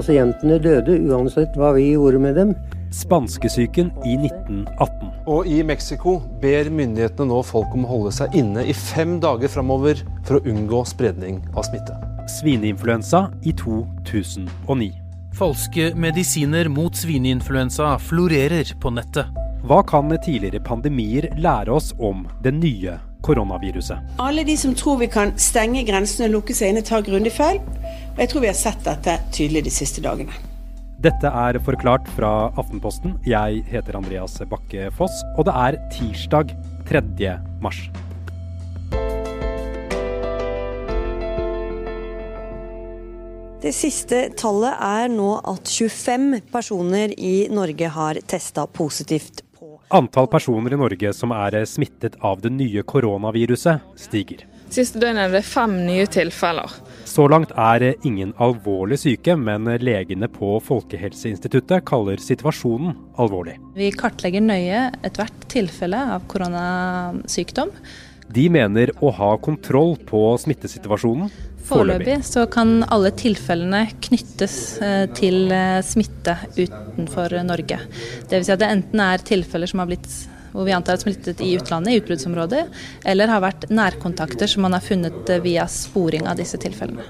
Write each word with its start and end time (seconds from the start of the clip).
Pasientene 0.00 0.56
døde 0.64 0.94
uansett 1.10 1.56
hva 1.60 1.74
vi 1.76 1.90
gjorde 1.90 2.20
med 2.22 2.38
dem. 2.38 2.52
Spanskesyken 2.96 3.90
i 4.08 4.14
1918. 4.16 5.10
Og 5.28 5.44
i 5.44 5.58
Mexico 5.66 6.14
ber 6.40 6.70
myndighetene 6.72 7.28
nå 7.28 7.42
folk 7.44 7.74
om 7.76 7.84
å 7.84 7.90
holde 7.90 8.12
seg 8.16 8.32
inne 8.40 8.64
i 8.64 8.72
fem 8.72 9.18
dager 9.20 9.52
framover 9.52 10.00
for 10.24 10.38
å 10.38 10.42
unngå 10.48 10.80
spredning 10.88 11.42
av 11.52 11.68
smitte. 11.68 11.98
Svineinfluensa 12.38 13.26
i 13.44 13.52
2009. 13.60 14.88
Falske 15.36 15.90
medisiner 16.00 16.72
mot 16.72 16.96
svineinfluensa 16.96 17.92
florerer 18.00 18.72
på 18.80 18.94
nettet. 18.96 19.28
Hva 19.68 19.82
kan 19.84 20.08
tidligere 20.16 20.64
pandemier 20.64 21.28
lære 21.36 21.76
oss 21.76 21.92
om 22.00 22.24
det 22.40 22.56
nye 22.56 22.96
koronaviruset? 23.20 24.16
Alle 24.16 24.48
de 24.48 24.56
som 24.56 24.72
tror 24.72 25.02
vi 25.04 25.12
kan 25.12 25.36
stenge 25.36 25.84
grensene 25.84 26.30
og 26.30 26.38
lukke 26.38 26.56
seg 26.56 26.72
inne, 26.72 26.86
tar 26.88 27.04
grundig 27.04 27.36
feil. 27.36 27.60
Og 28.14 28.22
jeg 28.24 28.32
tror 28.32 28.44
vi 28.44 28.50
har 28.50 28.58
sett 28.58 28.82
dette 28.86 29.16
tydelig 29.34 29.64
de 29.68 29.72
siste 29.74 30.02
dagene. 30.04 30.34
Dette 31.00 31.30
er 31.32 31.56
Forklart 31.64 32.08
fra 32.12 32.50
Aftenposten. 32.60 33.14
Jeg 33.24 33.62
heter 33.70 33.96
Andreas 33.96 34.34
Bakke 34.50 34.90
Foss, 34.98 35.22
og 35.38 35.46
det 35.48 35.54
er 35.56 35.78
tirsdag 35.94 36.52
3. 36.90 37.38
mars. 37.64 37.86
Det 43.60 43.72
siste 43.76 44.18
tallet 44.40 44.76
er 44.80 45.10
nå 45.12 45.34
at 45.40 45.68
25 45.68 46.38
personer 46.52 47.12
i 47.16 47.48
Norge 47.52 47.90
har 47.92 48.20
testa 48.28 48.64
positivt 48.64 49.42
på 49.56 49.74
Antall 49.92 50.28
personer 50.32 50.72
i 50.72 50.80
Norge 50.80 51.12
som 51.16 51.32
er 51.36 51.58
smittet 51.68 52.16
av 52.24 52.40
det 52.44 52.52
nye 52.54 52.84
koronaviruset, 52.84 53.84
stiger. 54.00 54.49
Siste 54.70 55.00
døgnet 55.02 55.26
er 55.26 55.32
det 55.34 55.42
fem 55.46 55.72
nye 55.86 56.06
tilfeller. 56.10 56.70
Så 57.10 57.24
langt 57.30 57.50
er 57.58 57.88
ingen 58.06 58.30
alvorlig 58.38 59.00
syke, 59.02 59.34
men 59.34 59.66
legene 59.82 60.28
på 60.30 60.58
Folkehelseinstituttet 60.62 61.82
kaller 61.88 62.22
situasjonen 62.22 62.94
alvorlig. 63.18 63.56
Vi 63.74 63.90
kartlegger 63.98 64.44
nøye 64.46 64.86
ethvert 65.06 65.48
tilfelle 65.50 66.04
av 66.14 66.28
koronasykdom. 66.30 67.74
De 68.30 68.46
mener 68.52 68.92
å 69.02 69.10
ha 69.16 69.32
kontroll 69.42 69.96
på 70.06 70.22
smittesituasjonen 70.38 71.32
Foreløpig 71.70 72.18
så 72.26 72.46
kan 72.50 72.80
alle 72.90 73.12
tilfellene 73.14 73.84
knyttes 74.02 74.54
eh, 74.82 75.04
til 75.14 75.52
eh, 75.54 75.78
smitte 75.86 76.36
utenfor 76.56 77.36
Norge. 77.46 77.78
Dvs. 78.30 78.46
Si 78.48 78.54
at 78.54 78.62
det 78.62 78.70
enten 78.74 79.02
er 79.04 79.26
tilfeller 79.26 79.70
som 79.70 79.82
har 79.82 79.90
blitt 79.90 80.08
hvor 80.52 80.66
vi 80.66 80.74
antar 80.76 80.98
er 80.98 81.02
smittet 81.04 81.42
i 81.44 81.54
utlandet, 81.58 81.94
i 81.94 82.02
utbruddsområdet, 82.02 82.62
eller 83.08 83.32
har 83.32 83.42
vært 83.44 83.68
nærkontakter 83.70 84.50
som 84.50 84.66
man 84.66 84.76
har 84.76 84.84
funnet 84.84 85.30
eh, 85.30 85.42
via 85.44 85.66
sporing 85.70 86.28
av 86.30 86.40
disse 86.40 86.60
tilfellene. 86.60 87.06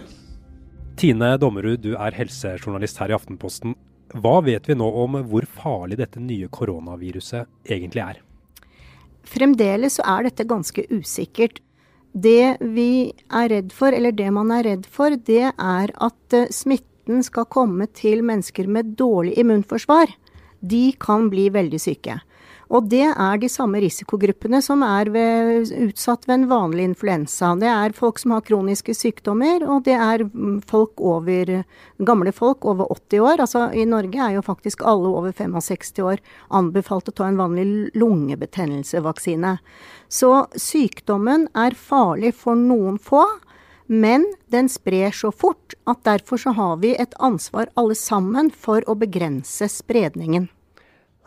Tine 1.00 1.32
Dommerud, 1.40 1.80
du 1.80 1.94
er 1.96 2.16
helsejournalist 2.16 3.00
her 3.00 3.12
i 3.12 3.16
Aftenposten. 3.16 3.76
Hva 4.20 4.40
vet 4.44 4.66
vi 4.68 4.76
nå 4.76 4.88
om 5.04 5.20
hvor 5.30 5.46
farlig 5.48 6.00
dette 6.00 6.20
nye 6.20 6.50
koronaviruset 6.52 7.48
egentlig 7.70 8.02
er? 8.04 8.20
Fremdeles 9.30 9.98
så 9.98 10.06
er 10.16 10.26
dette 10.26 10.48
ganske 10.48 10.84
usikkert. 10.90 11.60
Det 12.12 12.58
vi 12.74 13.12
er 13.30 13.50
redd 13.52 13.74
for, 13.74 13.94
eller 13.94 14.12
det 14.16 14.30
man 14.34 14.50
er 14.54 14.66
redd 14.66 14.88
for, 14.90 15.14
det 15.14 15.52
er 15.52 15.92
at 15.94 16.36
eh, 16.36 16.50
smitten 16.50 17.22
skal 17.26 17.46
komme 17.50 17.86
til 17.94 18.24
mennesker 18.26 18.66
med 18.66 18.96
dårlig 18.98 19.36
immunforsvar. 19.40 20.10
De 20.60 20.90
kan 21.00 21.30
bli 21.30 21.48
veldig 21.54 21.80
syke. 21.80 22.18
Og 22.70 22.86
det 22.86 23.08
er 23.08 23.38
de 23.42 23.48
samme 23.50 23.80
risikogruppene 23.82 24.60
som 24.62 24.84
er 24.86 25.08
ved, 25.10 25.72
utsatt 25.88 26.28
ved 26.28 26.36
en 26.36 26.48
vanlig 26.52 26.84
influensa. 26.86 27.50
Det 27.58 27.66
er 27.66 27.96
folk 27.96 28.20
som 28.22 28.36
har 28.36 28.44
kroniske 28.46 28.94
sykdommer, 28.94 29.64
og 29.66 29.82
det 29.88 29.96
er 29.96 30.22
mm, 30.28 30.60
folk 30.70 31.02
over, 31.02 31.64
gamle 31.98 32.32
folk 32.36 32.68
over 32.70 32.86
80 32.94 33.24
år. 33.26 33.42
Altså 33.42 33.64
I 33.74 33.88
Norge 33.90 34.22
er 34.22 34.36
jo 34.36 34.44
faktisk 34.46 34.84
alle 34.86 35.10
over 35.10 35.34
65 35.34 35.98
år 36.06 36.22
anbefalt 36.60 37.10
å 37.10 37.16
ta 37.18 37.26
en 37.26 37.40
vanlig 37.42 37.66
lungebetennelsevaksine. 37.98 39.56
Så 40.06 40.32
sykdommen 40.54 41.48
er 41.58 41.74
farlig 41.74 42.36
for 42.38 42.54
noen 42.54 43.02
få. 43.02 43.26
Men 43.90 44.28
den 44.54 44.68
sprer 44.70 45.10
så 45.10 45.32
fort 45.34 45.74
at 45.90 46.04
derfor 46.06 46.38
så 46.38 46.54
har 46.54 46.78
vi 46.78 46.94
et 46.94 47.16
ansvar 47.18 47.72
alle 47.74 47.98
sammen 47.98 48.54
for 48.54 48.86
å 48.86 48.94
begrense 48.94 49.66
spredningen. 49.66 50.46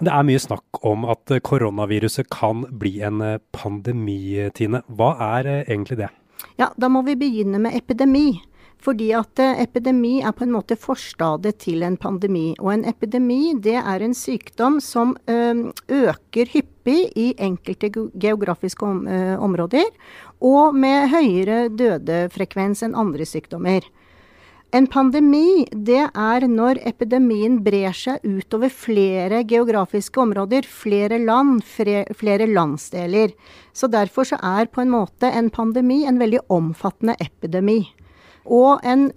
Det 0.02 0.09
er 0.09 0.26
mye 0.26 0.42
snakk 0.42 0.80
om 0.86 1.06
at 1.12 1.30
koronaviruset 1.46 2.30
kan 2.34 2.64
bli 2.81 2.98
en 3.06 3.22
eh, 3.22 3.42
pandemi, 3.54 4.50
Tine. 4.58 4.81
Hva 4.90 5.14
er 5.38 5.50
eh, 5.52 5.62
egentlig 5.68 6.00
det? 6.02 6.09
Ja, 6.58 6.72
Da 6.76 6.90
må 6.90 7.04
vi 7.06 7.16
begynne 7.20 7.62
med 7.62 7.78
epidemi. 7.78 8.42
Fordi 8.84 9.12
at 9.16 9.40
eh, 9.40 9.62
epidemi 9.64 10.18
er 10.26 10.34
på 10.36 10.44
en 10.48 10.56
måte 10.56 10.76
forstadiet 10.76 11.62
til 11.62 11.86
en 11.86 11.96
pandemi. 11.96 12.56
Og 12.59 12.74
en 12.74 12.88
epidemi 12.90 13.53
det 13.53 13.78
er 13.80 14.03
en 14.03 14.18
sykdom 14.18 14.82
som 14.84 15.14
øker 15.30 16.52
hyppig 16.52 17.14
i 17.16 17.30
enkelte 17.38 17.94
geografiske 18.20 18.84
områder, 19.40 19.88
og 20.44 20.76
med 20.76 21.14
høyere 21.14 21.70
dødefrekvens 21.72 22.84
enn 22.84 22.98
andre 23.00 23.24
sykdommer. 23.30 23.86
En 24.73 24.88
pandemi 24.89 25.67
det 25.69 26.01
er 26.01 26.44
når 26.50 26.79
epidemien 26.89 27.59
brer 27.61 27.94
seg 27.94 28.23
utover 28.25 28.72
flere 28.73 29.44
geografiske 29.45 30.17
områder, 30.23 30.66
flere 30.66 31.19
land, 31.22 31.61
flere 31.61 32.47
landsdeler. 32.50 33.35
Så 33.69 33.85
derfor 33.94 34.25
så 34.25 34.39
er 34.41 34.72
på 34.73 34.81
en 34.81 34.89
måte 34.95 35.29
en 35.29 35.51
pandemi 35.53 36.00
en 36.09 36.17
veldig 36.17 36.41
omfattende 36.56 37.13
epidemi. 37.22 37.84
Og 38.50 38.81
en 38.81 39.11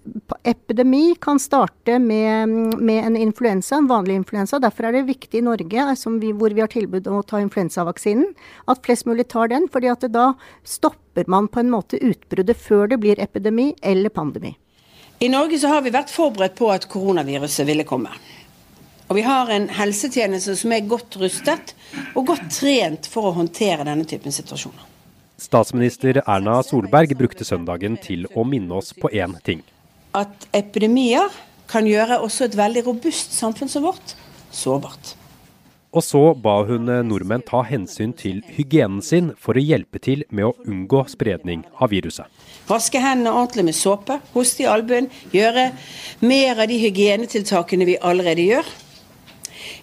epidemi 0.44 1.16
kan 1.24 1.40
starte 1.40 1.96
med, 2.04 2.52
med, 2.76 3.00
en 3.06 3.16
influensa, 3.16 3.78
en 3.80 3.88
vanlig 3.88 4.20
influensa. 4.20 4.60
Derfor 4.60 4.90
er 4.90 4.98
det 4.98 5.06
viktig 5.08 5.40
i 5.40 5.46
Norge, 5.48 5.88
vi, 6.20 6.34
hvor 6.36 6.52
vi 6.52 6.66
har 6.66 6.70
tilbud 6.70 7.08
om 7.08 7.22
å 7.22 7.24
ta 7.24 7.40
influensavaksinen, 7.40 8.28
at 8.68 8.84
flest 8.84 9.08
mulig 9.08 9.30
tar 9.32 9.48
den. 9.48 9.72
fordi 9.72 9.96
da 10.12 10.34
stopper 10.62 11.24
man 11.26 11.48
på 11.48 11.64
en 11.64 11.72
måte 11.72 11.96
utbruddet 11.96 12.60
før 12.60 12.92
det 12.92 13.00
blir 13.00 13.24
epidemi 13.24 13.72
eller 13.80 14.12
pandemi. 14.12 14.52
I 15.18 15.28
Norge 15.28 15.58
så 15.58 15.70
har 15.72 15.80
vi 15.80 15.92
vært 15.94 16.12
forberedt 16.12 16.58
på 16.58 16.68
at 16.68 16.84
koronaviruset 16.92 17.64
ville 17.68 17.86
komme. 17.88 18.10
Og 19.08 19.16
vi 19.16 19.22
har 19.24 19.48
en 19.54 19.68
helsetjeneste 19.72 20.56
som 20.58 20.74
er 20.74 20.88
godt 20.90 21.16
rustet 21.22 21.72
og 22.18 22.26
godt 22.32 22.50
trent 22.52 23.08
for 23.08 23.30
å 23.30 23.36
håndtere 23.38 23.86
denne 23.86 24.04
typen 24.08 24.34
situasjoner. 24.34 24.82
Statsminister 25.40 26.20
Erna 26.24 26.58
Solberg 26.64 27.14
brukte 27.16 27.46
søndagen 27.48 27.96
til 28.02 28.26
å 28.34 28.44
minne 28.44 28.76
oss 28.76 28.92
på 28.96 29.08
én 29.12 29.36
ting. 29.46 29.62
At 30.16 30.48
epidemier 30.56 31.32
kan 31.70 31.88
gjøre 31.88 32.20
også 32.24 32.48
et 32.48 32.56
veldig 32.58 32.84
robust 32.88 33.36
samfunn 33.36 33.72
som 33.72 33.86
vårt 33.88 34.16
sårbart. 34.52 35.14
Og 35.96 36.04
så 36.04 36.20
ba 36.36 36.58
hun 36.68 36.90
nordmenn 37.08 37.44
ta 37.46 37.62
hensyn 37.64 38.12
til 38.16 38.42
hygienen 38.52 39.00
sin 39.00 39.30
for 39.40 39.56
å 39.56 39.62
hjelpe 39.64 40.00
til 40.04 40.26
med 40.28 40.50
å 40.50 40.56
unngå 40.68 41.06
spredning 41.08 41.62
av 41.80 41.94
viruset. 41.94 42.28
Vaske 42.68 43.00
hendene 43.00 43.32
ordentlig 43.32 43.64
med 43.70 43.78
såpe, 43.78 44.18
hoste 44.34 44.66
i 44.66 44.68
albuen, 44.68 45.08
gjøre 45.32 45.70
mer 46.20 46.60
av 46.60 46.68
de 46.68 46.76
hygienetiltakene 46.82 47.88
vi 47.88 47.96
allerede 48.04 48.44
gjør. 48.44 48.68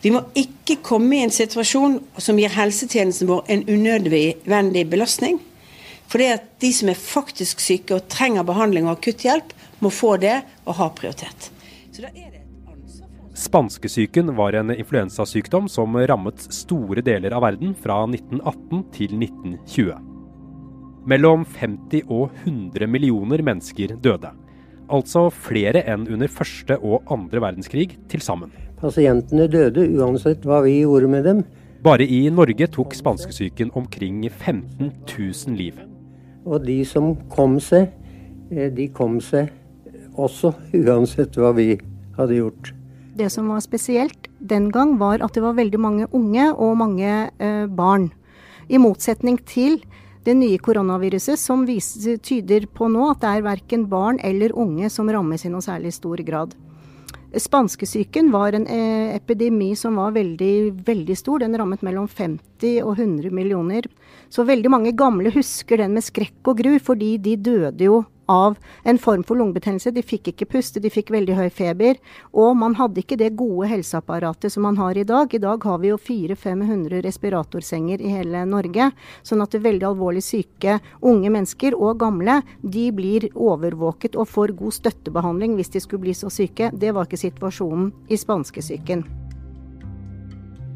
Vi 0.03 0.11
må 0.13 0.21
ikke 0.37 0.81
komme 0.85 1.17
i 1.17 1.23
en 1.25 1.33
situasjon 1.33 1.97
som 2.21 2.37
gir 2.39 2.53
helsetjenesten 2.53 3.29
vår 3.31 3.49
en 3.55 3.65
unødvendig 3.71 4.85
belastning. 4.91 5.39
For 6.11 6.21
det 6.21 6.29
at 6.35 6.45
de 6.61 6.69
som 6.75 6.91
er 6.91 6.99
faktisk 6.99 7.63
syke 7.63 7.97
og 7.97 8.05
trenger 8.11 8.45
behandling 8.45 8.85
og 8.85 8.99
akutthjelp, 8.99 9.55
må 9.81 9.89
få 9.89 10.17
det 10.21 10.43
og 10.67 10.77
ha 10.77 10.91
prioritet. 10.93 11.49
Så 11.89 12.03
da 12.03 12.11
er 12.11 12.29
det 12.29 12.32
Spanskesyken 13.43 14.35
var 14.35 14.53
en 14.53 14.71
influensasykdom 14.71 15.69
som 15.69 15.97
rammet 15.97 16.39
store 16.53 17.01
deler 17.03 17.33
av 17.35 17.43
verden 17.43 17.73
fra 17.75 17.97
1918 18.07 18.83
til 18.95 19.15
1920. 19.17 19.89
Mellom 21.11 21.41
50 21.51 22.05
og 22.07 22.29
100 22.45 22.87
millioner 22.87 23.41
mennesker 23.43 23.97
døde. 24.05 24.29
Altså 24.87 25.25
flere 25.27 25.81
enn 25.91 26.05
under 26.07 26.31
første 26.31 26.77
og 26.79 27.11
andre 27.11 27.41
verdenskrig 27.43 27.97
til 28.13 28.23
sammen. 28.23 28.53
Pasientene 28.79 29.49
døde 29.51 29.83
uansett 29.91 30.47
hva 30.47 30.61
vi 30.63 30.77
gjorde 30.77 31.09
med 31.11 31.27
dem. 31.27 31.41
Bare 31.83 32.07
i 32.07 32.21
Norge 32.31 32.69
tok 32.71 32.95
spanskesyken 32.95 33.73
omkring 33.75 34.21
15 34.29 34.87
000 35.17 35.57
liv. 35.59 35.81
Og 36.47 36.63
de 36.63 36.77
som 36.87 37.11
kom 37.35 37.59
seg, 37.59 37.91
eh, 38.55 38.71
de 38.71 38.87
kom 38.95 39.19
seg 39.19 39.51
også 40.15 40.53
uansett 40.79 41.35
hva 41.35 41.51
vi 41.59 41.73
hadde 42.15 42.39
gjort. 42.39 42.71
Det 43.13 43.29
som 43.29 43.49
var 43.51 43.61
spesielt 43.61 44.27
den 44.39 44.71
gang, 44.73 44.97
var 44.97 45.21
at 45.21 45.35
det 45.35 45.43
var 45.43 45.57
veldig 45.57 45.79
mange 45.79 46.07
unge 46.17 46.49
og 46.53 46.77
mange 46.79 47.09
eh, 47.37 47.65
barn. 47.69 48.09
I 48.69 48.79
motsetning 48.81 49.37
til 49.45 49.83
det 50.25 50.33
nye 50.39 50.57
koronaviruset, 50.57 51.37
som 51.37 51.65
viser, 51.67 52.17
tyder 52.23 52.65
på 52.65 52.87
nå 52.89 53.11
at 53.11 53.21
det 53.21 53.31
er 53.31 53.45
verken 53.45 53.87
barn 53.91 54.17
eller 54.23 54.55
unge 54.57 54.89
som 54.89 55.11
rammes 55.11 55.45
i 55.45 55.51
noe 55.51 55.61
særlig 55.61 55.93
stor 55.93 56.23
grad. 56.25 56.55
Spanskesyken 57.33 58.29
var 58.33 58.53
en 58.53 58.65
eh, 58.69 59.15
epidemi 59.15 59.71
som 59.77 59.97
var 59.97 60.13
veldig, 60.13 60.85
veldig 60.85 61.15
stor. 61.17 61.41
Den 61.41 61.57
rammet 61.57 61.81
mellom 61.85 62.05
50 62.07 62.81
og 62.85 62.99
100 62.99 63.33
millioner. 63.33 63.87
Så 64.29 64.45
veldig 64.45 64.69
mange 64.69 64.93
gamle 64.97 65.33
husker 65.33 65.81
den 65.81 65.95
med 65.97 66.05
skrekk 66.05 66.49
og 66.49 66.61
gru, 66.61 66.75
fordi 66.77 67.15
de 67.17 67.37
døde 67.41 67.89
jo 67.89 68.03
av 68.25 68.57
en 68.83 68.99
form 68.99 69.23
for 69.23 69.39
lungebetennelse. 69.39 69.91
De 69.91 70.03
fikk 70.05 70.31
ikke 70.31 70.47
puste, 70.55 70.81
de 70.83 70.91
fikk 70.93 71.11
veldig 71.13 71.37
høy 71.37 71.49
feber. 71.53 71.99
Og 72.31 72.55
man 72.57 72.77
hadde 72.79 73.03
ikke 73.03 73.17
det 73.19 73.33
gode 73.39 73.69
helseapparatet 73.71 74.53
som 74.53 74.67
man 74.67 74.77
har 74.79 74.97
i 74.97 75.05
dag. 75.07 75.33
I 75.33 75.41
dag 75.43 75.63
har 75.63 75.81
vi 75.83 75.91
jo 75.91 75.97
400-500 75.97 77.03
respiratorsenger 77.05 78.03
i 78.03 78.13
hele 78.15 78.45
Norge. 78.49 78.91
Sånn 79.23 79.43
at 79.43 79.55
det 79.55 79.63
veldig 79.65 79.89
alvorlig 79.93 80.23
syke 80.25 80.79
unge 81.01 81.31
mennesker 81.33 81.77
og 81.77 81.99
gamle 82.03 82.41
de 82.61 82.89
blir 82.95 83.29
overvåket 83.33 84.15
og 84.19 84.29
får 84.31 84.55
god 84.59 84.77
støttebehandling 84.79 85.57
hvis 85.57 85.73
de 85.75 85.83
skulle 85.83 86.07
bli 86.07 86.15
så 86.17 86.31
syke. 86.33 86.71
Det 86.73 86.93
var 86.95 87.07
ikke 87.07 87.25
situasjonen 87.25 87.91
i 88.09 88.19
spanskesyken. 88.19 89.05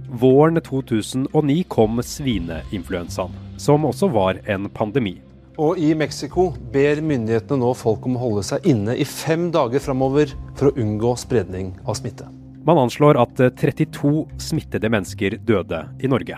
Våren 0.07 0.61
2009 0.63 1.63
kom 1.67 2.00
svineinfluensaen, 2.03 3.33
som 3.59 3.85
også 3.85 4.07
var 4.07 4.39
en 4.47 4.69
pandemi. 4.71 5.17
Og 5.57 5.80
i 5.81 5.94
Mexico 5.98 6.51
ber 6.74 7.00
myndighetene 7.01 7.63
nå 7.63 7.71
folk 7.74 8.04
om 8.06 8.18
å 8.18 8.21
holde 8.21 8.44
seg 8.45 8.65
inne 8.69 8.94
i 8.94 9.06
fem 9.09 9.48
dager 9.54 9.81
framover 9.81 10.30
for 10.54 10.69
å 10.69 10.75
unngå 10.77 11.15
spredning 11.18 11.71
av 11.88 11.98
smitte. 11.98 12.27
Man 12.68 12.77
anslår 12.77 13.18
at 13.18 13.42
32 13.57 14.27
smittede 14.44 14.92
mennesker 14.94 15.39
døde 15.48 15.81
i 16.04 16.12
Norge. 16.12 16.38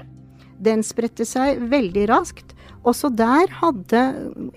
Den 0.59 0.85
spredte 0.87 1.27
seg 1.27 1.59
veldig 1.71 2.05
raskt. 2.11 2.53
Også 2.87 3.09
der 3.11 3.51
hadde 3.59 4.01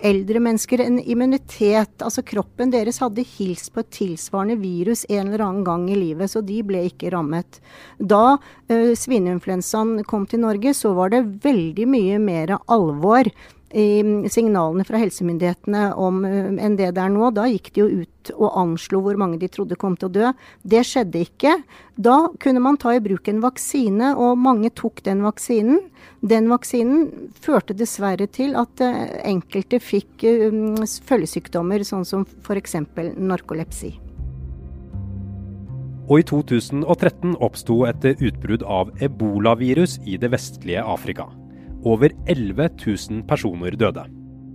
eldre 0.06 0.42
mennesker 0.42 0.82
en 0.84 1.00
immunitet. 1.00 1.96
Altså 1.98 2.22
kroppen 2.26 2.70
deres 2.70 3.00
hadde 3.02 3.24
hilst 3.26 3.72
på 3.74 3.82
et 3.82 3.90
tilsvarende 3.96 4.60
virus 4.62 5.02
en 5.08 5.32
eller 5.32 5.42
annen 5.42 5.64
gang 5.66 5.88
i 5.90 5.98
livet, 5.98 6.30
så 6.30 6.42
de 6.46 6.60
ble 6.66 6.84
ikke 6.86 7.10
rammet. 7.14 7.58
Da 7.98 8.36
uh, 8.36 8.92
svineinfluensaen 8.98 10.04
kom 10.06 10.28
til 10.30 10.44
Norge, 10.44 10.74
så 10.78 10.94
var 10.98 11.10
det 11.14 11.24
veldig 11.42 11.88
mye 11.90 12.22
mer 12.22 12.54
alvor 12.70 13.30
signalene 13.72 14.84
fra 14.84 15.00
helsemyndighetene 15.00 15.86
om, 15.96 16.22
uh, 16.26 16.50
enn 16.60 16.76
det 16.76 16.90
det 16.96 17.02
er 17.02 17.12
nå. 17.12 17.30
Da 17.34 17.46
gikk 17.48 17.72
de 17.72 17.82
jo 17.82 18.02
ut 18.02 18.32
og 18.36 18.58
anslo 18.60 19.00
hvor 19.02 19.18
mange 19.18 19.40
de 19.40 19.48
trodde 19.50 19.78
kom 19.80 19.96
til 19.96 20.10
å 20.10 20.12
dø. 20.12 20.32
Det 20.62 20.84
skjedde 20.86 21.24
ikke. 21.24 21.56
Da 21.96 22.28
kunne 22.42 22.62
man 22.62 22.78
ta 22.80 22.94
i 22.94 23.02
bruk 23.02 23.28
en 23.28 23.42
vaksine, 23.42 24.12
og 24.14 24.38
mange 24.38 24.70
tok 24.76 25.02
den 25.06 25.24
vaksinen. 25.24 25.80
Den 26.20 26.48
vaksinen 26.52 27.30
førte 27.42 27.74
dessverre 27.74 28.28
til 28.30 28.56
at 28.60 28.84
uh, 28.84 29.02
enkelte 29.24 29.80
fikk 29.82 30.26
uh, 30.28 30.86
følgesykdommer, 31.08 31.84
sånn 31.88 32.06
som 32.08 32.26
f.eks. 32.44 32.78
narkolepsi. 33.16 33.94
Og 36.10 36.18
i 36.20 36.24
2013 36.28 37.38
oppsto 37.40 37.84
et 37.88 38.04
utbrudd 38.12 38.66
av 38.66 38.90
ebolavirus 39.00 40.00
i 40.04 40.18
det 40.20 40.32
vestlige 40.34 40.82
Afrika. 40.84 41.30
Over 41.84 42.14
11 42.30 42.68
000 42.86 43.22
personer 43.28 43.76
døde. 43.78 44.06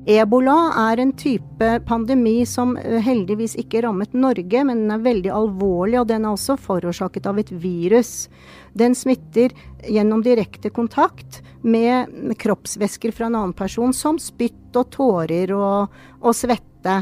Ebola 0.07 0.55
er 0.87 1.01
en 1.03 1.09
type 1.19 1.67
pandemi 1.83 2.45
som 2.47 2.77
eh, 2.79 3.01
heldigvis 3.03 3.57
ikke 3.59 3.81
rammet 3.83 4.13
Norge, 4.15 4.61
men 4.63 4.85
den 4.85 4.93
er 4.95 5.03
veldig 5.03 5.33
alvorlig, 5.35 5.97
og 5.99 6.07
den 6.07 6.23
er 6.23 6.37
også 6.37 6.55
forårsaket 6.63 7.27
av 7.27 7.41
et 7.41 7.51
virus. 7.51 8.29
Den 8.71 8.95
smitter 8.95 9.51
gjennom 9.83 10.23
direkte 10.23 10.71
kontakt 10.71 11.41
med 11.67 12.37
kroppsvæsker 12.39 13.11
fra 13.11 13.27
en 13.27 13.35
annen 13.35 13.55
person, 13.57 13.91
som 13.91 14.15
spytt 14.15 14.79
og 14.79 14.93
tårer 14.95 15.51
og, 15.57 15.99
og 16.23 16.35
svette. 16.35 17.01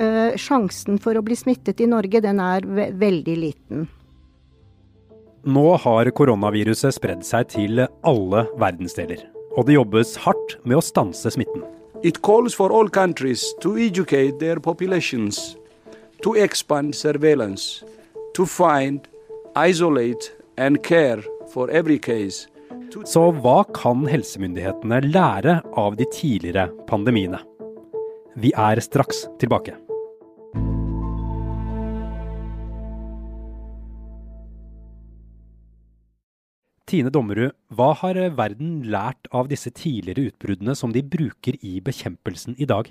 Uh, 0.00 0.32
sjansen 0.38 1.00
for 1.02 1.18
å 1.18 1.24
bli 1.26 1.34
smittet 1.36 1.82
i 1.82 1.88
Norge, 1.90 2.22
den 2.22 2.38
er 2.40 2.64
ve 2.64 2.86
veldig 2.96 3.34
liten. 3.36 3.88
Nå 5.50 5.66
har 5.82 6.08
koronaviruset 6.14 6.94
spredd 6.94 7.26
seg 7.26 7.50
til 7.52 7.82
alle 7.82 8.46
verdensdeler, 8.60 9.26
og 9.60 9.66
det 9.68 9.76
jobbes 9.76 10.14
hardt 10.24 10.56
med 10.64 10.78
å 10.80 10.84
stanse 10.84 11.28
smitten. 11.34 11.66
It 12.02 12.22
calls 12.24 12.56
for 12.56 12.72
all 12.72 12.88
countries 12.88 13.44
to 13.60 13.76
educate 13.76 14.38
their 14.40 14.56
populations, 14.56 15.56
to 16.24 16.32
expand 16.40 16.96
surveillance, 16.96 17.84
to 18.34 18.46
find, 18.46 19.04
isolate 19.54 20.32
and 20.56 20.80
care 20.82 21.20
for 21.52 21.68
every 21.70 21.98
case. 21.98 22.46
Så 23.04 23.28
hva 23.42 23.60
kan 23.76 24.06
helsemyndighetene 24.08 25.02
lære 25.10 25.60
av 25.78 26.00
de 26.00 26.08
tidligere 26.10 26.70
pandemiene? 26.88 27.42
Vi 28.40 28.54
er 28.56 28.80
straks 28.80 29.26
tilbake. 29.42 29.76
Tine 36.90 37.10
Dommerud, 37.14 37.52
hva 37.70 37.92
har 38.00 38.18
verden 38.34 38.80
lært 38.90 39.28
av 39.30 39.46
disse 39.46 39.70
tidligere 39.70 40.32
utbruddene 40.32 40.74
som 40.74 40.90
de 40.90 41.04
bruker 41.06 41.54
i 41.62 41.76
bekjempelsen 41.86 42.56
i 42.58 42.66
dag? 42.66 42.88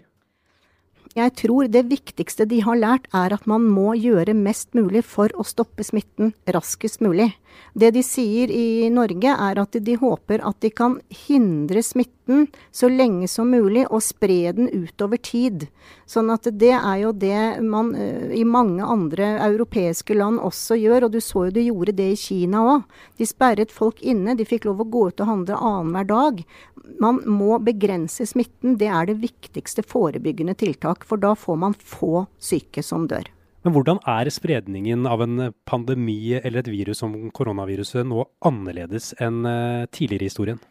Jeg 1.17 1.33
tror 1.41 1.65
det 1.73 1.87
viktigste 1.89 2.45
de 2.45 2.59
har 2.61 2.77
lært 2.77 3.07
er 3.17 3.33
at 3.33 3.47
man 3.49 3.63
må 3.65 3.95
gjøre 3.97 4.35
mest 4.37 4.75
mulig 4.77 5.01
for 5.09 5.33
å 5.33 5.45
stoppe 5.47 5.81
smitten 5.83 6.35
raskest 6.53 7.01
mulig. 7.01 7.31
Det 7.73 7.89
de 7.95 8.03
sier 8.05 8.51
i 8.53 8.89
Norge 8.93 9.33
er 9.33 9.59
at 9.61 9.77
de 9.85 9.95
håper 9.97 10.43
at 10.45 10.59
de 10.61 10.69
kan 10.73 10.99
hindre 11.25 11.81
smitten 11.85 12.47
så 12.71 12.89
lenge 12.91 13.27
som 13.31 13.49
mulig 13.49 13.85
og 13.87 14.03
spre 14.05 14.53
den 14.55 14.69
utover 14.69 15.17
tid. 15.17 15.67
Sånn 16.09 16.29
at 16.33 16.47
det 16.61 16.73
er 16.77 16.97
jo 17.03 17.13
det 17.13 17.61
man 17.65 17.91
uh, 17.97 18.29
i 18.33 18.45
mange 18.45 18.85
andre 18.85 19.35
europeiske 19.49 20.17
land 20.17 20.41
også 20.45 20.77
gjør, 20.79 21.07
og 21.07 21.13
du 21.13 21.21
så 21.21 21.47
jo 21.47 21.55
de 21.57 21.67
gjorde 21.69 21.97
det 21.99 22.11
i 22.13 22.19
Kina 22.19 22.63
òg. 22.75 22.85
De 23.17 23.27
sperret 23.29 23.73
folk 23.73 24.01
inne, 24.01 24.37
de 24.37 24.47
fikk 24.47 24.69
lov 24.69 24.83
å 24.85 24.89
gå 24.89 25.07
ut 25.09 25.23
og 25.25 25.31
handle 25.33 25.57
annenhver 25.57 26.09
dag. 26.09 26.43
Man 27.01 27.21
må 27.29 27.59
begrense 27.61 28.25
smitten, 28.25 28.77
det 28.81 28.89
er 28.89 29.09
det 29.09 29.19
viktigste 29.21 29.85
forebyggende 29.85 30.57
tiltak. 30.57 30.98
For 31.07 31.21
da 31.21 31.35
får 31.37 31.59
man 31.59 31.75
få 31.75 32.25
syke 32.41 32.83
som 32.85 33.07
dør. 33.09 33.29
Men 33.67 33.75
hvordan 33.75 33.99
er 34.07 34.29
spredningen 34.31 35.07
av 35.09 35.21
en 35.25 35.49
pandemi 35.67 36.35
eller 36.39 36.61
et 36.61 36.71
virus 36.71 37.01
som 37.03 37.15
koronaviruset 37.35 38.07
nå 38.07 38.23
annerledes 38.47 39.11
enn 39.19 39.43
tidligere 39.91 40.23
i 40.23 40.31
historien? 40.31 40.61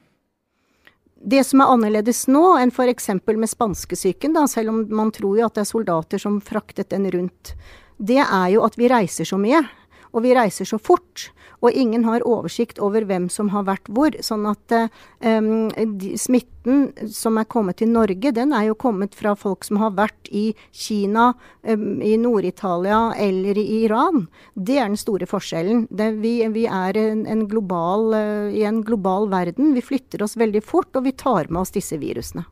Det 1.19 1.43
som 1.45 1.61
er 1.61 1.73
annerledes 1.75 2.23
nå 2.31 2.55
enn 2.61 2.71
f.eks. 2.71 3.11
med 3.27 3.51
spanskesyken, 3.51 4.37
da, 4.37 4.47
selv 4.49 4.73
om 4.73 4.85
man 4.95 5.11
tror 5.13 5.41
jo 5.41 5.47
at 5.49 5.59
det 5.59 5.65
er 5.65 5.73
soldater 5.73 6.23
som 6.23 6.39
fraktet 6.41 6.93
den 6.95 7.11
rundt, 7.11 7.53
det 7.99 8.21
er 8.23 8.49
jo 8.55 8.63
at 8.65 8.79
vi 8.79 8.89
reiser 8.89 9.27
så 9.27 9.39
mye. 9.41 9.65
Og 10.13 10.25
vi 10.25 10.35
reiser 10.37 10.69
så 10.69 10.79
fort. 10.81 11.29
Og 11.59 11.75
ingen 11.75 12.05
har 12.07 12.27
oversikt 12.29 12.79
over 12.83 13.07
hvem 13.09 13.27
som 13.33 13.51
har 13.55 13.67
vært 13.67 13.89
hvor. 13.91 14.15
Sånn 14.25 14.47
at 14.49 14.75
um, 14.75 15.69
de, 15.99 16.15
smitten 16.21 16.91
som 17.15 17.39
er 17.41 17.49
kommet 17.51 17.81
til 17.81 17.91
Norge, 17.91 18.33
den 18.35 18.53
er 18.55 18.69
jo 18.69 18.79
kommet 18.79 19.17
fra 19.19 19.35
folk 19.39 19.67
som 19.67 19.81
har 19.83 19.97
vært 19.99 20.31
i 20.31 20.53
Kina, 20.71 21.33
um, 21.67 22.03
i 22.05 22.15
Nord-Italia 22.21 23.01
eller 23.19 23.59
i 23.59 23.67
Iran. 23.83 24.27
Det 24.55 24.79
er 24.79 24.91
den 24.91 25.01
store 25.01 25.29
forskjellen. 25.31 25.87
Det, 25.91 26.13
vi, 26.23 26.37
vi, 26.55 26.69
er 26.71 26.99
en, 27.01 27.25
en 27.27 27.49
global, 27.51 28.13
uh, 28.15 28.53
i 28.55 28.63
en 28.69 28.85
global 28.87 29.31
verden. 29.33 29.75
Vi 29.75 29.85
flytter 29.85 30.23
oss 30.23 30.39
veldig 30.39 30.63
fort, 30.65 30.95
og 30.95 31.09
vi 31.09 31.17
tar 31.17 31.51
med 31.51 31.65
oss 31.65 31.75
disse 31.75 31.99
virusene. 31.99 32.47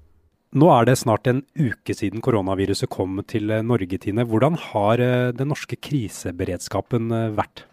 Nå 0.56 0.68
er 0.72 0.86
det 0.88 0.96
snart 0.96 1.28
en 1.28 1.42
uke 1.60 1.92
siden 1.92 2.22
koronaviruset 2.24 2.88
kom 2.88 3.18
til 3.28 3.52
Norge, 3.66 3.98
Tine. 4.00 4.24
Hvordan 4.24 4.56
har 4.70 5.02
den 5.36 5.50
norske 5.52 5.76
kriseberedskapen 5.76 7.12
vært? 7.36 7.66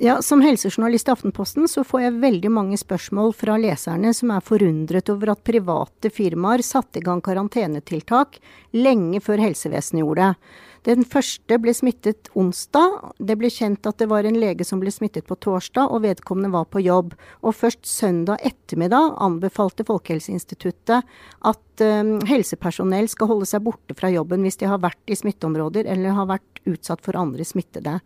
Ja, 0.00 0.22
Som 0.22 0.40
helsejournalist 0.40 1.10
i 1.10 1.12
Aftenposten 1.12 1.68
så 1.68 1.82
får 1.84 2.00
jeg 2.00 2.20
veldig 2.22 2.50
mange 2.54 2.76
spørsmål 2.80 3.34
fra 3.36 3.58
leserne 3.60 4.14
som 4.16 4.30
er 4.32 4.40
forundret 4.40 5.10
over 5.12 5.34
at 5.34 5.42
private 5.44 6.08
firmaer 6.08 6.62
satte 6.64 7.02
i 7.02 7.04
gang 7.04 7.20
karantenetiltak 7.20 8.38
lenge 8.72 9.20
før 9.20 9.42
helsevesenet 9.44 10.00
gjorde 10.00 10.30
det. 10.30 10.54
Den 10.88 11.04
første 11.04 11.58
ble 11.60 11.74
smittet 11.76 12.30
onsdag. 12.38 13.12
Det 13.20 13.36
ble 13.36 13.50
kjent 13.52 13.84
at 13.88 13.98
det 14.00 14.08
var 14.08 14.24
en 14.24 14.38
lege 14.40 14.64
som 14.64 14.80
ble 14.80 14.92
smittet 14.94 15.26
på 15.28 15.36
torsdag, 15.36 15.92
og 15.92 16.06
vedkommende 16.06 16.52
var 16.54 16.70
på 16.72 16.80
jobb. 16.80 17.12
Og 17.44 17.56
først 17.58 17.84
søndag 17.88 18.40
ettermiddag 18.48 19.18
anbefalte 19.20 19.84
Folkehelseinstituttet 19.88 21.04
at 21.52 21.84
um, 21.84 22.16
helsepersonell 22.28 23.10
skal 23.12 23.28
holde 23.34 23.50
seg 23.50 23.66
borte 23.66 23.96
fra 23.98 24.08
jobben 24.12 24.46
hvis 24.46 24.60
de 24.62 24.70
har 24.70 24.80
vært 24.80 25.12
i 25.12 25.18
smitteområder 25.20 25.90
eller 25.90 26.16
har 26.16 26.32
vært 26.32 26.64
utsatt 26.70 27.04
for 27.04 27.18
andre 27.20 27.44
smittede. 27.44 27.98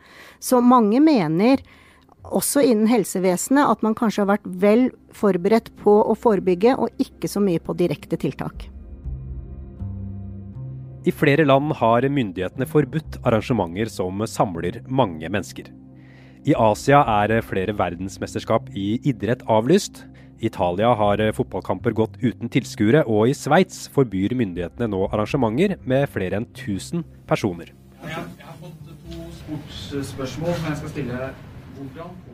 Så 0.42 0.58
mange 0.64 0.98
mener 1.04 1.62
også 2.24 2.64
innen 2.64 2.88
helsevesenet 2.90 3.70
at 3.70 3.82
man 3.86 3.94
kanskje 3.94 4.24
har 4.24 4.34
vært 4.34 4.46
vel 4.62 4.88
forberedt 5.14 5.70
på 5.82 6.00
å 6.02 6.16
forebygge, 6.18 6.74
og 6.74 6.90
ikke 6.98 7.30
så 7.30 7.42
mye 7.44 7.62
på 7.62 7.76
direkte 7.78 8.18
tiltak. 8.18 8.73
I 11.04 11.12
flere 11.12 11.44
land 11.44 11.75
har 11.76 12.06
myndighetene 12.08 12.64
forbudt 12.64 13.18
arrangementer 13.28 13.90
som 13.92 14.23
samler 14.25 14.78
mange 14.88 15.28
mennesker. 15.28 15.66
I 16.49 16.54
Asia 16.56 17.02
er 17.25 17.42
flere 17.44 17.75
verdensmesterskap 17.76 18.70
i 18.73 18.94
idrett 19.04 19.42
avlyst. 19.44 20.06
Italia 20.40 20.94
har 20.96 21.20
fotballkamper 21.37 21.92
gått 21.96 22.16
uten 22.23 22.49
tilskuere, 22.52 23.02
og 23.04 23.28
i 23.28 23.37
Sveits 23.37 23.82
forbyr 23.92 24.32
myndighetene 24.37 24.88
nå 24.94 25.02
arrangementer 25.11 25.76
med 25.84 26.08
flere 26.12 26.40
enn 26.40 26.49
1000 26.49 27.04
personer. 27.28 27.75
Jeg 28.00 28.16
har 28.16 28.56
fått 28.62 28.88
to 28.88 29.28
sportsspørsmål 29.42 30.56
som 30.56 30.70
jeg 30.70 30.80
skal 30.80 30.94
stille. 30.94 31.30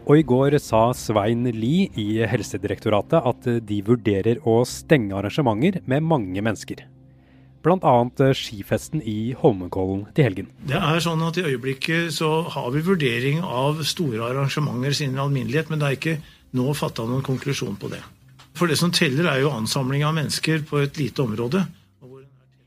Og 0.04 0.14
i 0.14 0.26
går 0.30 0.58
sa 0.62 0.84
Svein 0.94 1.42
Lie 1.58 1.90
i 1.98 2.22
Helsedirektoratet 2.28 3.26
at 3.34 3.52
de 3.66 3.82
vurderer 3.82 4.38
å 4.46 4.60
stenge 4.68 5.18
arrangementer 5.18 5.82
med 5.90 6.06
mange 6.06 6.38
mennesker. 6.38 6.86
bl.a. 7.64 7.94
skifesten 8.36 9.02
i 9.04 9.32
Holmenkollen 9.38 10.06
til 10.16 10.28
helgen. 10.28 10.52
Det 10.68 10.78
er 10.78 11.02
sånn 11.04 11.22
at 11.26 11.40
I 11.40 11.46
øyeblikket 11.52 12.14
så 12.16 12.30
har 12.54 12.70
vi 12.74 12.84
vurdering 12.86 13.42
av 13.44 13.82
store 13.88 14.22
arrangementer 14.30 14.96
sin 14.96 15.18
alminnelighet, 15.20 15.70
men 15.70 15.82
det 15.82 15.88
er 15.88 15.98
ikke 15.98 16.16
nå 16.56 16.72
fatta 16.74 17.06
noen 17.06 17.24
konklusjon 17.26 17.76
på 17.80 17.92
det. 17.92 18.00
For 18.58 18.70
det 18.70 18.78
som 18.80 18.92
teller, 18.92 19.28
er 19.30 19.44
jo 19.44 19.52
ansamling 19.54 20.02
av 20.04 20.16
mennesker 20.16 20.64
på 20.68 20.82
et 20.82 20.98
lite 21.00 21.22
område. 21.22 21.66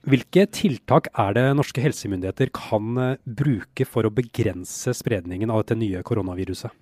Hvilke 0.03 0.43
tiltak 0.51 1.07
er 1.15 1.35
det 1.37 1.43
norske 1.55 1.79
helsemyndigheter 1.79 2.49
kan 2.51 2.97
eh, 2.99 3.19
bruke 3.23 3.85
for 3.87 4.03
å 4.03 4.11
begrense 4.11 4.91
spredningen 4.97 5.51
av 5.53 5.61
dette 5.63 5.77
nye 5.79 6.01
koronaviruset? 6.03 6.73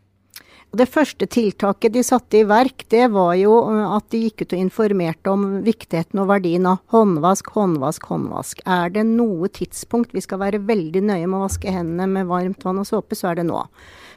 Det 0.72 0.86
første 0.88 1.28
tiltaket 1.28 1.92
de 1.92 2.01
satte 2.08 2.38
i 2.40 2.46
verk, 2.48 2.86
det 2.94 3.10
var 3.12 3.34
jo 3.36 3.58
eh, 3.74 3.96
at 3.98 4.06
de 4.13 4.22
gikk 4.24 4.46
ut 4.46 4.54
og 4.56 4.62
informerte 4.62 5.34
om 5.34 5.42
viktigheten 5.66 6.22
og 6.24 6.30
verdien 6.30 6.70
av 6.70 6.80
håndvask, 6.94 7.50
håndvask, 7.58 8.06
håndvask. 8.08 8.62
Er 8.63 8.94
det 8.96 9.04
noe 9.10 9.50
tidspunkt 9.51 10.16
vi 10.16 10.24
skal 10.24 10.40
være 10.40 10.62
veldig 10.70 11.01
nøye 11.10 11.25
med 11.25 11.42
å 11.42 11.44
vaske 11.44 11.74
hendene 11.75 12.08
med 12.13 12.30
varmt 12.32 12.63
vann 12.63 12.80
og 12.80 12.88
såpe, 12.88 13.20
så 13.20 13.34
er 13.34 13.42
det 13.42 13.50
nå. 13.50 13.66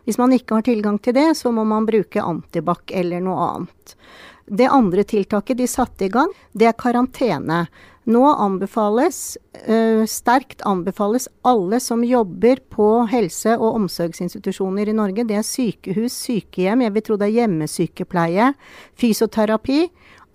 Hvis 0.07 0.21
man 0.21 0.37
ikke 0.37 0.61
har 0.61 0.69
tilgang 0.69 1.01
til 1.03 1.17
det, 1.19 1.33
så 1.35 1.51
må 1.51 1.65
man 1.67 1.89
bruke 1.91 2.23
antibac 2.23 2.95
eller 2.95 3.25
noe 3.25 3.51
annet. 3.51 3.97
Det 4.47 4.67
andre 4.69 5.05
tiltaket 5.05 5.57
de 5.57 5.67
satte 5.69 6.05
i 6.05 6.13
gang, 6.13 6.29
det 6.53 6.69
er 6.69 6.77
karantene. 6.77 7.65
Nå 8.05 8.25
anbefales, 8.29 9.39
uh, 9.65 10.05
sterkt 10.05 10.61
anbefales 10.69 11.25
alle 11.49 11.81
som 11.81 12.03
jobber 12.05 12.61
på 12.69 12.89
helse- 13.09 13.57
og 13.57 13.79
omsorgsinstitusjoner 13.79 14.91
i 14.93 14.97
Norge, 14.97 15.25
det 15.25 15.39
er 15.41 15.47
sykehus, 15.49 16.13
sykehjem, 16.27 16.85
jeg 16.85 16.93
vil 16.93 17.07
tro 17.07 17.17
det 17.17 17.31
er 17.31 17.39
hjemmesykepleie, 17.39 18.51
fysioterapi. 19.01 19.87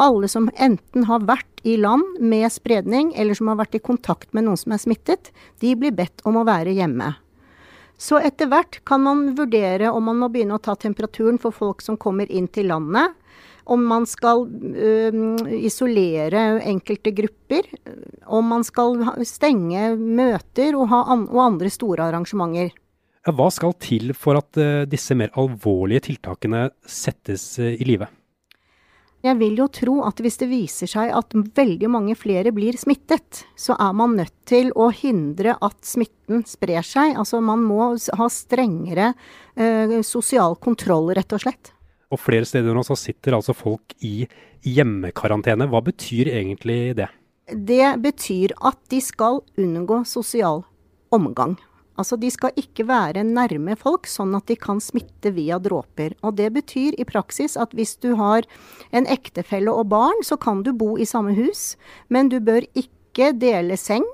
Alle 0.02 0.32
som 0.32 0.50
enten 0.58 1.06
har 1.06 1.28
vært 1.30 1.62
i 1.68 1.76
land 1.78 2.18
med 2.24 2.50
spredning, 2.50 3.14
eller 3.14 3.38
som 3.38 3.52
har 3.52 3.60
vært 3.62 3.78
i 3.78 3.84
kontakt 3.84 4.34
med 4.34 4.48
noen 4.48 4.58
som 4.58 4.74
er 4.74 4.82
smittet, 4.82 5.30
de 5.62 5.76
blir 5.78 5.94
bedt 5.94 6.26
om 6.26 6.40
å 6.40 6.48
være 6.48 6.74
hjemme. 6.74 7.14
Så 8.00 8.18
etter 8.24 8.48
hvert 8.50 8.80
kan 8.88 9.04
man 9.04 9.36
vurdere 9.36 9.92
om 9.92 10.06
man 10.08 10.22
må 10.22 10.32
begynne 10.32 10.56
å 10.56 10.64
ta 10.64 10.74
temperaturen 10.80 11.38
for 11.38 11.52
folk 11.54 11.84
som 11.84 12.00
kommer 12.00 12.32
inn 12.32 12.48
til 12.48 12.72
landet 12.72 13.12
om 13.70 13.86
man 13.86 14.06
skal 14.10 14.46
isolere 15.56 16.44
enkelte 16.66 17.14
grupper, 17.16 17.70
om 18.26 18.50
man 18.50 18.66
skal 18.68 18.98
stenge 19.28 19.94
møter 19.96 20.78
og, 20.78 20.90
an 20.90 21.28
og 21.30 21.42
andre 21.46 21.72
store 21.74 22.10
arrangementer. 22.10 22.74
Hva 23.28 23.50
skal 23.52 23.76
til 23.82 24.14
for 24.16 24.40
at 24.40 24.58
uh, 24.60 24.88
disse 24.90 25.16
mer 25.18 25.34
alvorlige 25.38 26.08
tiltakene 26.08 26.70
settes 26.88 27.52
uh, 27.60 27.68
i 27.68 27.88
live? 27.88 28.08
Jeg 29.20 29.36
vil 29.36 29.58
jo 29.60 29.66
tro 29.68 29.98
at 30.08 30.22
hvis 30.24 30.40
det 30.40 30.48
viser 30.48 30.88
seg 30.88 31.12
at 31.12 31.36
veldig 31.36 31.90
mange 31.92 32.16
flere 32.16 32.54
blir 32.56 32.78
smittet, 32.80 33.42
så 33.60 33.76
er 33.76 33.98
man 34.00 34.16
nødt 34.16 34.38
til 34.48 34.72
å 34.80 34.88
hindre 34.96 35.58
at 35.60 35.76
smitten 35.84 36.46
sprer 36.48 36.86
seg. 36.88 37.18
Altså 37.20 37.42
man 37.44 37.66
må 37.68 37.90
ha 37.92 38.30
strengere 38.32 39.10
sosial 40.08 40.56
kontroll, 40.64 41.12
rett 41.20 41.36
og 41.36 41.44
slett. 41.44 41.74
Og 42.10 42.22
flere 42.22 42.48
steder 42.48 42.74
nå 42.74 42.84
så 42.86 42.98
sitter 42.98 43.38
altså 43.38 43.54
folk 43.54 43.94
i 44.06 44.26
hjemmekarantene. 44.66 45.70
Hva 45.70 45.82
betyr 45.86 46.32
egentlig 46.34 46.96
det? 46.98 47.10
Det 47.50 47.96
betyr 48.02 48.54
at 48.66 48.80
de 48.90 49.02
skal 49.02 49.42
unngå 49.58 50.04
sosial 50.10 50.64
omgang. 51.14 51.58
Altså 52.00 52.16
de 52.16 52.30
skal 52.32 52.56
ikke 52.56 52.86
være 52.88 53.26
nærme 53.28 53.76
folk, 53.76 54.08
sånn 54.08 54.32
at 54.38 54.48
de 54.48 54.56
kan 54.60 54.80
smitte 54.82 55.34
via 55.36 55.58
dråper. 55.60 56.16
Og 56.24 56.38
det 56.40 56.48
betyr 56.56 56.96
i 56.96 57.06
praksis 57.08 57.58
at 57.60 57.74
hvis 57.76 57.98
du 58.00 58.14
har 58.20 58.48
en 58.96 59.10
ektefelle 59.12 59.74
og 59.74 59.90
barn, 59.92 60.24
så 60.24 60.40
kan 60.40 60.64
du 60.64 60.72
bo 60.72 60.96
i 60.98 61.08
samme 61.10 61.36
hus, 61.36 61.74
men 62.08 62.32
du 62.32 62.40
bør 62.40 62.64
ikke 62.80 63.34
dele 63.36 63.76
seng. 63.78 64.06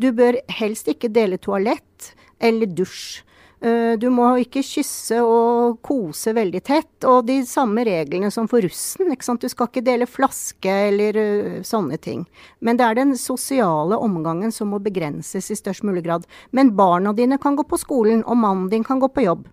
Du 0.00 0.10
bør 0.16 0.38
helst 0.56 0.88
ikke 0.88 1.12
dele 1.12 1.36
toalett 1.36 2.14
eller 2.40 2.68
dusj. 2.72 3.22
Eh, 3.64 3.94
du 3.96 4.10
må 4.12 4.26
ikke 4.42 4.60
kysse 4.64 5.22
og 5.24 5.78
kose 5.86 6.34
veldig 6.36 6.60
tett. 6.64 6.92
Og 7.08 7.24
de 7.28 7.40
samme 7.48 7.84
reglene 7.88 8.30
som 8.34 8.48
for 8.50 8.64
russen. 8.64 9.08
Du 9.40 9.48
skal 9.48 9.70
ikke 9.70 9.84
dele 9.86 10.08
flaske 10.08 10.72
eller 10.90 11.16
uh, 11.16 11.58
sånne 11.64 11.98
ting. 12.02 12.26
Men 12.60 12.78
det 12.78 12.86
er 12.86 12.98
den 12.98 13.14
sosiale 13.18 13.96
omgangen 13.96 14.52
som 14.52 14.72
må 14.72 14.80
begrenses 14.82 15.50
i 15.50 15.58
størst 15.58 15.86
mulig 15.86 16.04
grad. 16.06 16.26
Men 16.52 16.74
barna 16.76 17.14
dine 17.16 17.40
kan 17.40 17.56
gå 17.56 17.64
på 17.68 17.80
skolen, 17.80 18.24
og 18.24 18.36
mannen 18.40 18.68
din 18.72 18.84
kan 18.84 19.00
gå 19.00 19.08
på 19.08 19.24
jobb. 19.24 19.46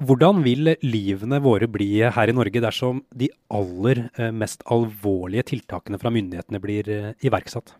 Hvordan 0.00 0.40
vil 0.40 0.72
livene 0.80 1.42
våre 1.44 1.68
bli 1.68 1.90
her 2.00 2.32
i 2.32 2.34
Norge 2.36 2.62
dersom 2.64 3.02
de 3.12 3.28
aller 3.52 4.06
uh, 4.16 4.30
mest 4.32 4.64
alvorlige 4.64 5.50
tiltakene 5.52 6.00
fra 6.00 6.12
myndighetene 6.14 6.62
blir 6.62 6.92
iverksatt? 7.20 7.76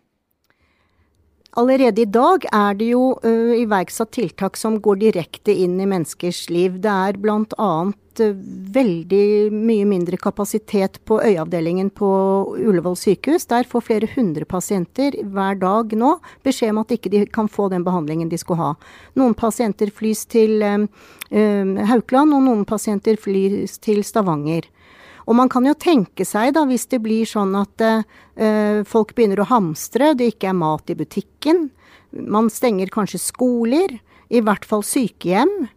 Allerede 1.59 2.05
i 2.05 2.07
dag 2.07 2.45
er 2.55 2.75
det 2.79 2.93
jo 2.93 3.17
uh, 3.25 3.55
iverksatt 3.59 4.13
tiltak 4.15 4.55
som 4.55 4.77
går 4.79 5.01
direkte 5.01 5.51
inn 5.51 5.81
i 5.83 5.87
menneskers 5.89 6.45
liv. 6.47 6.77
Det 6.79 6.91
er 6.91 7.19
bl.a. 7.19 7.71
Uh, 8.21 8.37
veldig 8.71 9.51
mye 9.51 9.87
mindre 9.89 10.15
kapasitet 10.21 11.01
på 11.03 11.19
øyeavdelingen 11.19 11.91
på 11.91 12.07
Ullevål 12.55 12.95
sykehus. 12.95 13.49
Der 13.51 13.67
får 13.67 13.83
flere 13.89 14.07
hundre 14.15 14.47
pasienter 14.47 15.17
hver 15.27 15.59
dag 15.59 15.91
nå 15.91 16.13
beskjed 16.47 16.71
om 16.71 16.83
at 16.85 16.95
ikke 16.95 17.11
de 17.11 17.25
kan 17.27 17.51
få 17.51 17.67
den 17.73 17.83
behandlingen 17.83 18.31
de 18.31 18.39
skulle 18.39 18.63
ha. 18.63 18.71
Noen 19.19 19.35
pasienter 19.35 19.91
flys 19.91 20.23
til 20.31 20.63
uh, 20.63 20.87
Haukeland, 21.91 22.31
og 22.31 22.47
noen 22.47 22.63
pasienter 22.69 23.19
flys 23.19 23.75
til 23.83 24.05
Stavanger. 24.07 24.71
Og 25.31 25.37
man 25.39 25.47
kan 25.51 25.63
jo 25.63 25.71
tenke 25.79 26.25
seg, 26.27 26.51
da, 26.57 26.65
hvis 26.67 26.89
det 26.91 26.99
blir 27.05 27.27
sånn 27.29 27.53
at 27.55 27.83
eh, 27.87 28.81
folk 28.83 29.13
begynner 29.15 29.39
å 29.39 29.47
hamstre, 29.47 30.11
det 30.19 30.33
ikke 30.33 30.49
er 30.51 30.57
mat 30.59 30.91
i 30.91 30.97
butikken, 30.99 31.69
man 32.11 32.49
stenger 32.51 32.91
kanskje 32.91 33.21
skoler, 33.23 34.01
i 34.31 34.41
hvert 34.43 34.67
fall 34.67 34.83
sykehjem. 34.83 35.69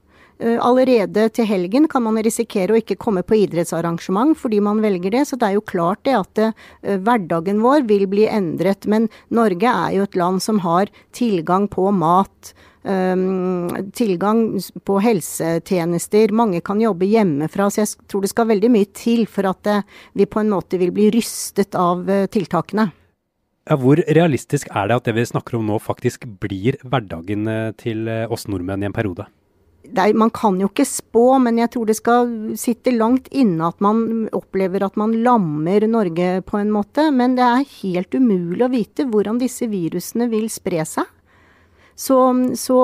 Uh, 0.43 0.59
allerede 0.67 1.29
til 1.31 1.47
helgen 1.47 1.87
kan 1.87 2.03
man 2.03 2.19
risikere 2.27 2.75
å 2.75 2.79
ikke 2.81 2.97
komme 2.99 3.23
på 3.23 3.37
idrettsarrangement 3.39 4.35
fordi 4.35 4.59
man 4.67 4.81
velger 4.83 5.15
det. 5.15 5.23
Så 5.31 5.39
det 5.39 5.47
er 5.47 5.57
jo 5.57 5.63
klart 5.63 6.03
det 6.07 6.17
at 6.19 6.41
uh, 6.43 6.65
hverdagen 6.83 7.63
vår 7.63 7.87
vil 7.87 8.09
bli 8.11 8.27
endret. 8.27 8.89
Men 8.91 9.07
Norge 9.31 9.71
er 9.71 9.95
jo 9.95 10.07
et 10.09 10.19
land 10.19 10.43
som 10.43 10.59
har 10.67 10.91
tilgang 11.15 11.69
på 11.71 11.87
mat 11.95 12.51
tilgang 12.85 14.61
på 14.85 14.99
helsetjenester. 15.01 16.33
Mange 16.37 16.61
kan 16.61 16.81
jobbe 16.83 17.09
hjemmefra. 17.09 17.71
Så 17.71 17.85
jeg 17.85 18.09
tror 18.09 18.25
det 18.25 18.33
skal 18.33 18.51
veldig 18.51 18.71
mye 18.75 18.91
til 18.93 19.25
for 19.31 19.49
at 19.49 19.71
eh, 19.71 19.87
vi 20.15 20.27
på 20.29 20.43
en 20.43 20.53
måte 20.53 20.81
vil 20.81 20.93
bli 20.95 21.11
rystet 21.15 21.77
av 21.79 22.05
uh, 22.09 22.27
tiltakene. 22.29 22.91
Ja, 23.65 23.79
hvor 23.81 23.97
realistisk 23.97 24.69
er 24.77 24.91
det 24.91 24.99
at 24.99 25.07
det 25.09 25.15
vi 25.17 25.25
snakker 25.25 25.57
om 25.57 25.65
nå 25.71 25.79
faktisk 25.81 26.27
blir 26.43 26.77
hverdagen 26.85 27.49
eh, 27.49 27.73
til 27.81 28.05
oss 28.29 28.45
nordmenn 28.51 28.85
i 28.85 28.91
en 28.91 28.97
periode? 28.97 29.27
Er, 29.85 30.13
man 30.17 30.31
kan 30.33 30.57
jo 30.61 30.69
ikke 30.71 30.87
spå, 30.89 31.39
men 31.45 31.59
jeg 31.61 31.71
tror 31.73 31.89
det 31.89 31.97
skal 31.99 32.31
sitte 32.61 32.93
langt 32.93 33.29
inne 33.33 33.69
at 33.69 33.81
man 33.85 34.29
opplever 34.37 34.85
at 34.85 34.97
man 35.01 35.13
lammer 35.25 35.85
Norge 35.89 36.41
på 36.45 36.61
en 36.61 36.73
måte. 36.73 37.11
Men 37.13 37.37
det 37.37 37.45
er 37.45 37.75
helt 37.83 38.17
umulig 38.17 38.65
å 38.65 38.73
vite 38.73 39.09
hvordan 39.09 39.41
disse 39.41 39.69
virusene 39.73 40.29
vil 40.33 40.49
spre 40.53 40.85
seg. 40.89 41.09
Så, 41.95 42.19
så, 42.59 42.79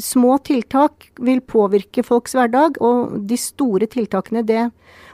små 0.00 0.38
tiltak 0.38 1.10
vil 1.20 1.42
påvirke 1.44 2.04
folks 2.04 2.32
hverdag, 2.36 2.78
og 2.80 3.18
de 3.28 3.36
store 3.36 3.88
tiltakene, 3.90 4.44
det 4.46 4.70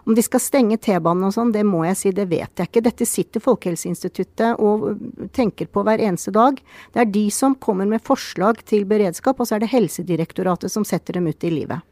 Om 0.06 0.14
de 0.14 0.22
skal 0.22 0.38
stenge 0.38 0.76
T-banen 0.78 1.26
og 1.26 1.32
sånn, 1.34 1.48
det 1.50 1.64
må 1.66 1.80
jeg 1.82 1.96
si, 1.98 2.10
det 2.14 2.28
vet 2.30 2.60
jeg 2.60 2.68
ikke. 2.68 2.82
Dette 2.86 3.06
sitter 3.10 3.42
Folkehelseinstituttet 3.42 4.60
og 4.62 5.00
tenker 5.34 5.66
på 5.66 5.82
hver 5.82 5.98
eneste 5.98 6.30
dag. 6.30 6.60
Det 6.94 7.00
er 7.02 7.08
de 7.10 7.24
som 7.34 7.56
kommer 7.58 7.88
med 7.90 8.04
forslag 8.06 8.60
til 8.70 8.84
beredskap, 8.86 9.40
og 9.42 9.48
så 9.48 9.56
er 9.56 9.64
det 9.64 9.72
Helsedirektoratet 9.72 10.70
som 10.70 10.86
setter 10.86 11.18
dem 11.18 11.26
ut 11.26 11.42
i 11.42 11.50
livet. 11.50 11.82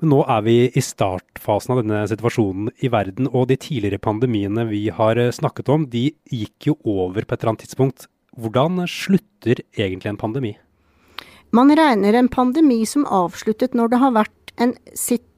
Nå 0.00 0.22
er 0.32 0.46
vi 0.46 0.54
i 0.72 0.80
startfasen 0.80 1.74
av 1.74 1.82
denne 1.82 2.00
situasjonen 2.08 2.70
i 2.80 2.88
verden, 2.88 3.28
og 3.28 3.50
de 3.50 3.58
tidligere 3.60 4.00
pandemiene 4.00 4.64
vi 4.70 4.86
har 4.88 5.20
snakket 5.36 5.68
om, 5.74 5.84
de 5.92 6.06
gikk 6.32 6.70
jo 6.70 6.78
over 6.88 7.20
på 7.20 7.36
et 7.36 7.42
eller 7.42 7.52
annet 7.52 7.66
tidspunkt. 7.66 8.08
Hvordan 8.38 8.80
slutter 8.88 9.60
egentlig 9.76 10.14
en 10.14 10.20
pandemi? 10.24 10.54
Man 11.50 11.72
regner 11.72 12.12
en 12.14 12.28
pandemi 12.28 12.82
som 12.86 13.06
avsluttet 13.08 13.76
når 13.76 13.92
det 13.92 14.00
har 14.02 14.16
vært 14.16 14.52
en, 14.60 14.74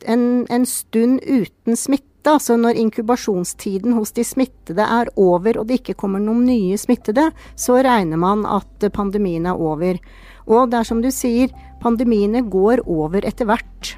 en, 0.06 0.24
en 0.50 0.66
stund 0.66 1.20
uten 1.26 1.76
smitte. 1.78 2.06
Altså 2.28 2.58
når 2.60 2.76
inkubasjonstiden 2.76 3.94
hos 3.96 4.12
de 4.12 4.24
smittede 4.28 4.84
er 4.84 5.08
over 5.16 5.56
og 5.56 5.70
det 5.70 5.78
ikke 5.80 5.96
kommer 6.02 6.20
noen 6.20 6.42
nye 6.50 6.76
smittede, 6.76 7.30
så 7.56 7.78
regner 7.80 8.20
man 8.20 8.44
at 8.44 8.90
pandemien 8.92 9.48
er 9.48 9.56
over. 9.56 9.96
Og 10.44 10.68
det 10.68 10.82
er 10.82 10.90
som 10.90 11.00
du 11.00 11.08
sier, 11.14 11.48
pandemiene 11.80 12.44
går 12.44 12.84
over 12.84 13.24
etter 13.24 13.48
hvert. 13.48 13.94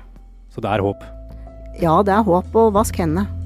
Så 0.55 0.63
det 0.63 0.71
er 0.71 0.87
håp? 0.87 1.03
Ja, 1.83 1.99
det 2.07 2.15
er 2.15 2.27
håp. 2.29 2.55
Og 2.55 2.75
vask 2.77 3.01
hendene. 3.01 3.42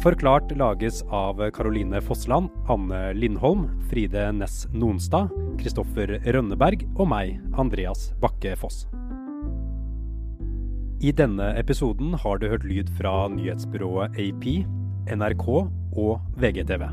Forklart 0.00 0.56
lages 0.56 1.02
av 1.02 1.50
Caroline 1.50 2.00
Fossland, 2.00 2.48
Anne 2.68 3.12
Lindholm, 3.12 3.66
Fride 3.90 4.32
Næss 4.32 4.66
Nonstad, 4.72 5.28
Kristoffer 5.60 6.14
Rønneberg 6.24 6.86
og 6.94 7.10
meg, 7.10 7.34
Andreas 7.60 8.06
Bakke 8.22 8.54
Foss. 8.56 8.86
I 11.04 11.12
denne 11.12 11.50
episoden 11.60 12.16
har 12.16 12.40
du 12.40 12.48
hørt 12.48 12.64
lyd 12.64 12.88
fra 12.96 13.28
nyhetsbyrået 13.28 14.16
AP, 14.16 14.48
NRK 15.12 15.46
og 15.52 16.16
VGTV. 16.40 16.88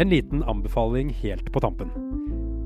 En 0.00 0.08
liten 0.08 0.40
anbefaling 0.48 1.12
helt 1.20 1.52
på 1.52 1.60
tampen. 1.60 1.92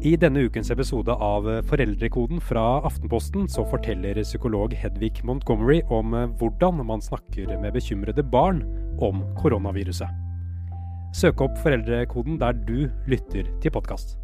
I 0.05 0.13
denne 0.21 0.43
ukens 0.45 0.69
episode 0.71 1.15
av 1.25 1.47
Foreldrekoden 1.71 2.41
fra 2.45 2.83
Aftenposten 2.85 3.47
så 3.49 3.65
forteller 3.71 4.21
psykolog 4.21 4.75
Hedvig 4.77 5.23
Montgomery 5.25 5.81
om 5.89 6.13
hvordan 6.37 6.83
man 6.85 7.01
snakker 7.01 7.57
med 7.63 7.73
bekymrede 7.73 8.23
barn 8.23 8.61
om 9.01 9.25
koronaviruset. 9.41 10.13
Søk 11.17 11.41
opp 11.41 11.57
Foreldrekoden 11.65 12.37
der 12.43 12.53
du 12.69 12.91
lytter 13.09 13.49
til 13.63 13.73
podkast. 13.73 14.19